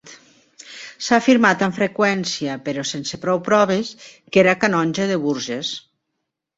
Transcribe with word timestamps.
S'ha 1.07 1.17
afirmat 1.23 1.61
amb 1.67 1.77
freqüència, 1.81 2.57
però 2.71 2.87
sense 2.95 3.21
prou 3.29 3.45
proves, 3.51 3.95
que 4.17 4.45
era 4.47 4.59
canonge 4.67 5.11
de 5.15 5.23
Bourges. 5.29 5.75